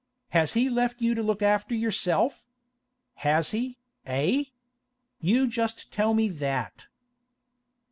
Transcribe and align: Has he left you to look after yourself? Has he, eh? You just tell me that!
Has 0.29 0.53
he 0.53 0.67
left 0.67 0.99
you 0.99 1.13
to 1.13 1.21
look 1.21 1.43
after 1.43 1.75
yourself? 1.75 2.43
Has 3.17 3.51
he, 3.51 3.77
eh? 4.07 4.45
You 5.19 5.45
just 5.45 5.91
tell 5.91 6.15
me 6.15 6.27
that! 6.27 6.87